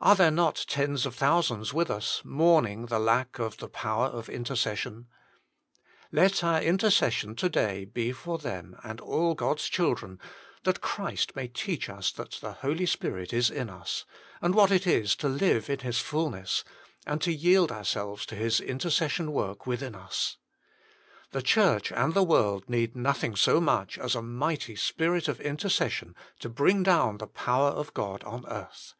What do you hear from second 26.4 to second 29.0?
bring down the power of God on earth.